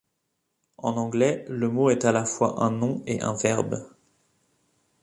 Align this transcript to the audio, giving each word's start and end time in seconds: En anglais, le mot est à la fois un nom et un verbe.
En 0.79 0.97
anglais, 0.97 1.45
le 1.47 1.69
mot 1.69 1.91
est 1.91 2.05
à 2.05 2.11
la 2.11 2.25
fois 2.25 2.63
un 2.63 2.71
nom 2.71 3.03
et 3.05 3.21
un 3.21 3.35
verbe. 3.35 3.77